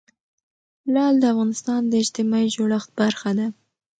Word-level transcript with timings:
لعل 0.93 1.15
د 1.19 1.23
افغانستان 1.33 1.81
د 1.87 1.93
اجتماعي 2.03 2.47
جوړښت 2.55 2.89
برخه 3.01 3.31
ده. 3.37 3.47